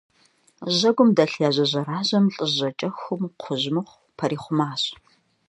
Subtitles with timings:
[0.75, 4.83] Жьэгум дэлъ яжьэ жьэражьэм лӏыжь жьакӏэхум кхъужь мыхъу пэрихъумащ.